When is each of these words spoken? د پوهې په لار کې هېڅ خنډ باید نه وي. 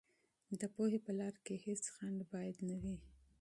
د 0.59 0.61
پوهې 0.73 0.99
په 1.05 1.11
لار 1.19 1.35
کې 1.45 1.55
هېڅ 1.65 1.83
خنډ 1.95 2.19
باید 2.33 2.57
نه 2.67 2.75
وي. 2.81 2.95